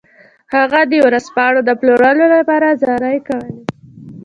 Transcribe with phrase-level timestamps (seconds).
[0.55, 3.55] هغه د ورځپاڼو د پلورلو لپاره زارۍ کولې.